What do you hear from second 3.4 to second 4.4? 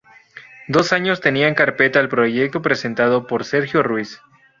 Sergio Ruiz.